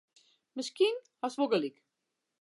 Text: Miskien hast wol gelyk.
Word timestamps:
Miskien 0.55 0.97
hast 1.27 1.39
wol 1.39 1.51
gelyk. 1.55 1.77